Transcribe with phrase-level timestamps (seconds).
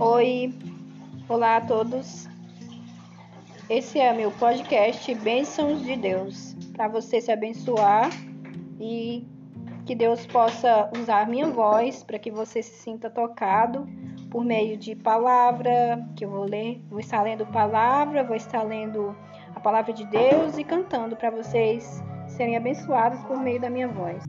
[0.00, 0.52] Oi,
[1.28, 2.28] olá a todos.
[3.70, 8.10] Esse é meu podcast Bênçãos de Deus, para você se abençoar
[8.80, 9.24] e
[9.86, 13.86] que Deus possa usar minha voz para que você se sinta tocado
[14.32, 19.16] por meio de palavra, que eu vou ler, vou estar lendo palavra, vou estar lendo
[19.54, 24.24] a palavra de Deus e cantando para vocês serem abençoados por meio da minha voz.